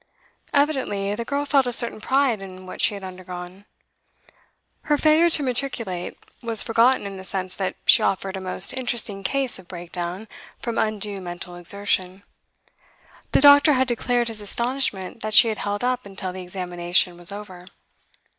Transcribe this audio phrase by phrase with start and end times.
[0.51, 3.65] Evidently the girl felt a certain pride in what she had undergone.
[4.85, 9.23] Her failure to matriculate was forgotten in the sense that she offered a most interesting
[9.23, 10.27] case of breakdown
[10.59, 12.23] from undue mental exertion.
[13.31, 17.67] The doctor had declared his astonishment that she held up until the examination was over.